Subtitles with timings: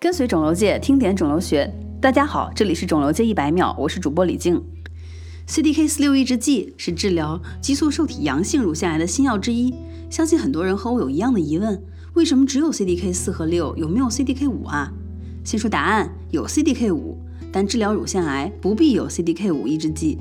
[0.00, 1.68] 跟随肿瘤界听点肿瘤学，
[2.00, 4.62] 大家好，这里是肿瘤界一百秒，我是主播李静。
[5.48, 9.74] CDK 四六抑制剂是治疗激素受体阳性乳腺癌的新药之一，
[10.08, 11.82] 相信很多人和我有一样的疑问：
[12.14, 14.92] 为什么只有 CDK 四和六，有没有 CDK 五啊？
[15.42, 17.18] 先说答案，有 CDK 五，
[17.50, 20.16] 但治疗乳腺癌不必有 CDK 五抑制剂。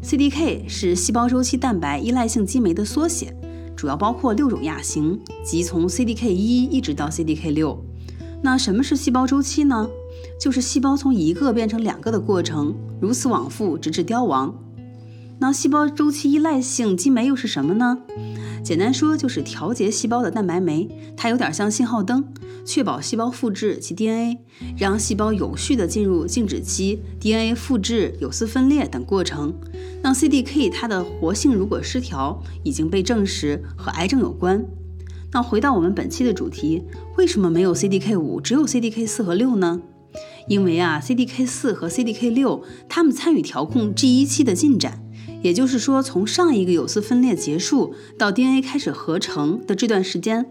[0.00, 3.36] CDK 是细胞周期蛋白依赖性激酶的缩写，
[3.74, 7.84] 主要包括六种亚型，即从 CDK 一一直到 CDK 六。
[8.46, 9.88] 那什么是细胞周期呢？
[10.38, 14.54] 就是细胞从一个变成两个的过程，如此往复，直至凋亡。
[15.40, 17.98] 那细胞周期依赖性激酶又是什么呢？
[18.62, 22.24] 简单说，就是调节细胞的蛋白酶，它有点像信号灯，
[22.64, 24.38] 确保细胞复制其 DNA，
[24.78, 29.52] 让细胞有序的进入静止期、DNA 复制、有丝分裂等过程。
[30.00, 34.64] 那 CDK 它的活性如果失调，已经被证实和癌症有关。
[35.32, 36.82] 那回到我们本期的主题，
[37.16, 39.82] 为什么没有 CDK 五，只有 CDK 四和六呢？
[40.48, 45.02] 因为啊，CDK 四和 CDK 六，它们参与调控 G 一期的进展，
[45.42, 50.46] 也就是说，从上一个有丝分裂结束到 DNA 开始合成的这段时间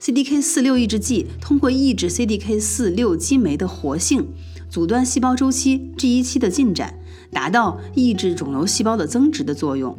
[0.00, 4.28] ，CDK 四六抑制剂通过抑制 CDK 四六激酶的活性，
[4.70, 6.98] 阻断细胞周期 G 一期的进展，
[7.30, 9.98] 达到抑制肿瘤细胞的增殖的作用。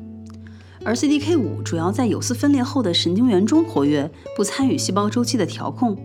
[0.86, 5.98] 而 CDK 五主要在有丝分裂后的神经元中活跃，不参与细胞周期的调控。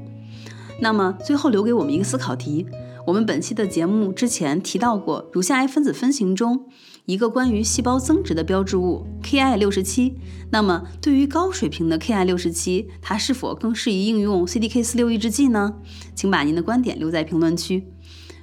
[0.80, 2.64] 那么最后留给我们一个思考题：
[3.06, 6.66] 我们本期的节目之前提到过，乳腺癌分子分型中
[7.06, 10.14] 一个关于细胞增殖的标志物 Ki 六十七。
[10.50, 15.74] 那么对于高水平的 Ki 六十七，它是否更适宜应用 CDK 四六抑制剂呢？
[16.14, 17.88] 请把您的观点留在评论区。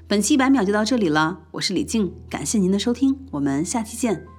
[0.07, 4.34] 本期一百秒就到这里了，我是李静，感谢您的收听，我们下期见。